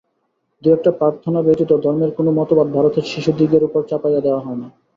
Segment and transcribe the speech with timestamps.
[0.63, 4.67] দুই-একটি প্রার্থনা ব্যতীত ধর্মের কোন মতবাদ ভারতের শিশুদিগের উপর চাপাইয়া দেওয়া হয় না।